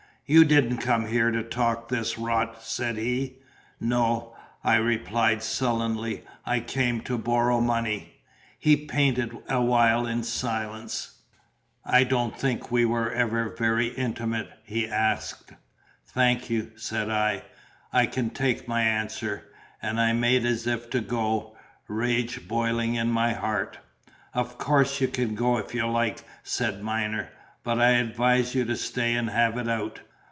[0.27, 3.39] "You didn't come here to talk this rot," said he.
[3.81, 8.13] "No," I replied sullenly; "I came to borrow money."
[8.57, 11.17] He painted awhile in silence.
[11.83, 15.51] "I don't think we were ever very intimate?" he asked.
[16.07, 17.43] "Thank you," said I.
[17.91, 19.43] "I can take my answer,"
[19.81, 21.57] and I made as if to go,
[21.89, 23.79] rage boiling in my heart.
[24.33, 27.27] "Of course you can go if you like," said Myner;
[27.65, 29.99] "but I advise you to stay and have it out."